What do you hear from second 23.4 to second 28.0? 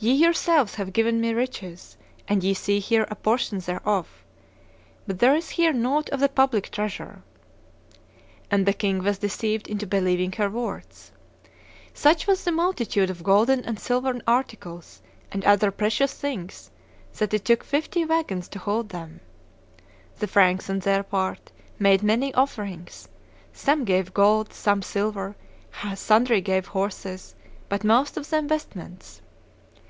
some gave gold, others silver, sundry gave horses, but